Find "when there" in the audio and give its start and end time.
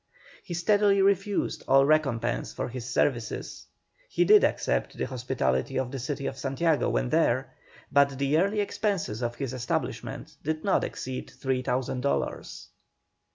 6.89-7.53